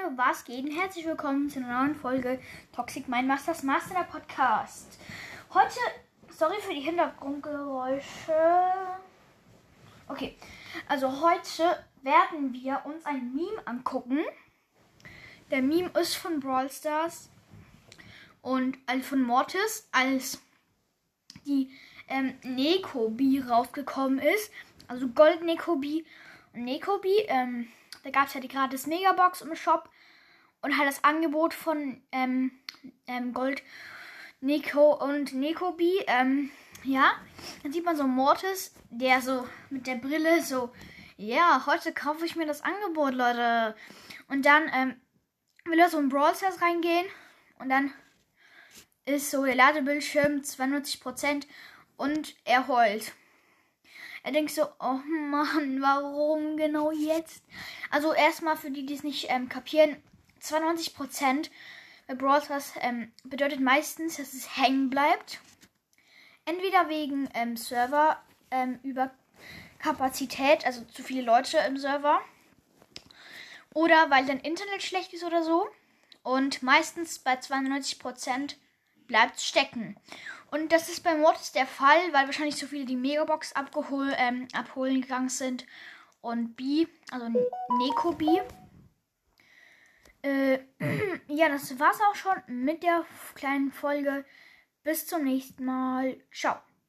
Freunde, 0.00 0.16
was 0.16 0.44
geht? 0.44 0.64
Und 0.64 0.70
herzlich 0.70 1.04
willkommen 1.06 1.48
zu 1.50 1.58
einer 1.58 1.82
neuen 1.82 1.94
Folge 1.94 2.38
Toxic 2.72 3.08
Mind 3.08 3.26
Masters 3.26 3.62
Master 3.62 4.04
Podcast. 4.04 4.98
Heute, 5.52 5.78
sorry 6.30 6.56
für 6.60 6.74
die 6.74 6.80
Hintergrundgeräusche. 6.80 8.32
Okay, 10.08 10.36
also 10.88 11.08
heute 11.22 11.84
werden 12.02 12.52
wir 12.52 12.82
uns 12.84 13.04
ein 13.04 13.34
Meme 13.34 13.66
angucken. 13.66 14.20
Der 15.50 15.62
Meme 15.62 15.90
ist 16.00 16.16
von 16.16 16.40
Brawl 16.40 16.70
Stars 16.70 17.30
und 18.42 18.78
also 18.86 19.02
von 19.02 19.22
Mortis, 19.22 19.88
als 19.92 20.40
die 21.46 21.70
ähm, 22.08 22.34
Nekobi 22.42 23.40
raufgekommen 23.40 24.18
ist. 24.18 24.50
Also 24.88 25.08
Gold 25.08 25.42
Nekobi 25.42 26.06
Nekobi. 26.52 27.24
Ähm, 27.28 27.68
da 28.02 28.10
gab 28.10 28.28
es 28.28 28.34
ja 28.34 28.40
die 28.40 28.48
gratis 28.48 28.86
Megabox 28.86 29.42
im 29.42 29.54
Shop 29.54 29.88
und 30.62 30.76
halt 30.76 30.88
das 30.88 31.04
Angebot 31.04 31.54
von 31.54 32.02
ähm, 32.12 32.52
ähm, 33.06 33.32
Gold 33.32 33.62
Nico 34.40 34.94
und 34.94 35.32
Nekobi. 35.32 36.04
Ähm, 36.06 36.50
ja, 36.84 37.12
dann 37.62 37.72
sieht 37.72 37.84
man 37.84 37.96
so 37.96 38.04
Mortis, 38.04 38.74
der 38.90 39.20
so 39.20 39.46
mit 39.68 39.86
der 39.86 39.96
Brille 39.96 40.42
so, 40.42 40.72
ja, 41.16 41.64
heute 41.66 41.92
kaufe 41.92 42.24
ich 42.24 42.36
mir 42.36 42.46
das 42.46 42.62
Angebot, 42.62 43.14
Leute. 43.14 43.76
Und 44.28 44.46
dann 44.46 44.70
ähm, 44.72 45.00
will 45.64 45.78
er 45.78 45.90
so 45.90 45.98
in 45.98 46.08
Brawl 46.08 46.34
Stars 46.34 46.62
reingehen 46.62 47.06
und 47.58 47.68
dann 47.68 47.92
ist 49.04 49.30
so 49.30 49.44
der 49.44 49.54
Ladebildschirm 49.54 50.40
92% 50.40 51.46
und 51.96 52.34
er 52.44 52.68
heult. 52.68 53.12
Er 54.22 54.32
denkt 54.32 54.50
so, 54.50 54.62
oh 54.80 55.00
Mann, 55.06 55.80
warum 55.80 56.56
genau 56.56 56.90
jetzt? 56.90 57.42
Also 57.90 58.12
erstmal 58.12 58.56
für 58.56 58.70
die, 58.70 58.84
die 58.84 58.94
es 58.94 59.02
nicht 59.02 59.26
ähm, 59.30 59.48
kapieren, 59.48 59.96
92% 60.42 61.50
bei 62.06 62.14
Brawl 62.14 62.42
Stars 62.42 62.72
ähm, 62.80 63.12
bedeutet 63.24 63.60
meistens, 63.60 64.16
dass 64.16 64.34
es 64.34 64.56
hängen 64.56 64.90
bleibt. 64.90 65.40
Entweder 66.44 66.88
wegen 66.88 67.28
ähm, 67.34 67.56
Server 67.56 68.20
ähm, 68.50 68.80
über 68.82 69.12
Kapazität, 69.78 70.66
also 70.66 70.84
zu 70.86 71.02
viele 71.02 71.22
Leute 71.22 71.58
im 71.68 71.76
Server. 71.76 72.20
Oder 73.74 74.10
weil 74.10 74.26
dein 74.26 74.40
Internet 74.40 74.82
schlecht 74.82 75.12
ist 75.12 75.24
oder 75.24 75.44
so. 75.44 75.68
Und 76.22 76.62
meistens 76.62 77.20
bei 77.20 77.34
92% 77.34 78.56
bleibt 79.10 79.40
stecken. 79.40 79.96
Und 80.52 80.72
das 80.72 80.88
ist 80.88 81.02
bei 81.02 81.16
Mortis 81.16 81.50
der 81.50 81.66
Fall, 81.66 82.12
weil 82.12 82.26
wahrscheinlich 82.26 82.56
so 82.56 82.66
viele 82.66 82.84
die 82.84 82.96
Megabox 82.96 83.52
abgehol, 83.54 84.12
ähm, 84.16 84.46
abholen 84.54 85.00
gegangen 85.00 85.28
sind. 85.28 85.66
Und 86.20 86.54
B, 86.54 86.86
also 87.10 87.26
Neko 87.78 88.12
B. 88.12 88.40
Äh, 90.22 90.60
ja, 91.28 91.48
das 91.48 91.78
war's 91.78 92.00
auch 92.10 92.14
schon 92.14 92.36
mit 92.46 92.84
der 92.84 93.04
kleinen 93.34 93.72
Folge. 93.72 94.24
Bis 94.84 95.06
zum 95.06 95.24
nächsten 95.24 95.64
Mal. 95.64 96.16
Ciao. 96.32 96.60